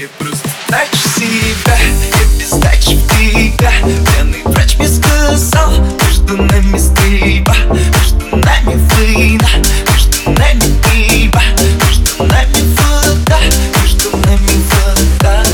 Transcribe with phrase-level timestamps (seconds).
[0.00, 3.70] Я просто трачу себя Я без дачи тебя.
[3.82, 5.72] Пьяный врач мне сказал
[6.06, 9.48] Между нами стрельба Между нами война
[9.90, 11.42] Между нами пиво
[11.84, 13.40] Между нами вода
[13.82, 15.44] Между нами вода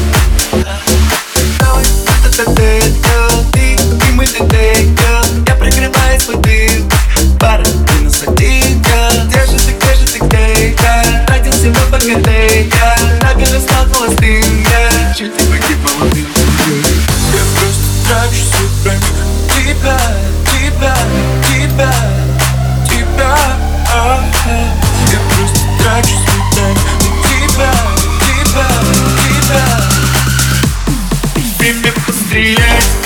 [1.59, 2.76] Давай, та-та-та-та,
[32.37, 33.06] Yeah.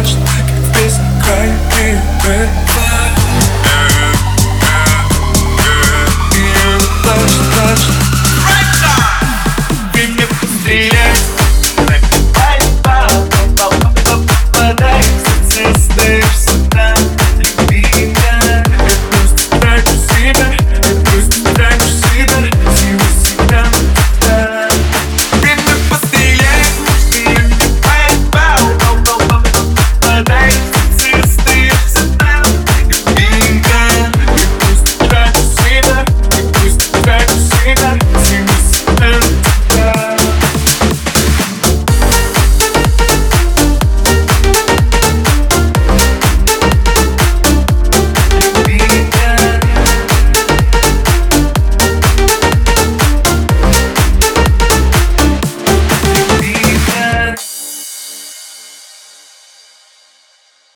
[0.00, 2.69] much like this, cry,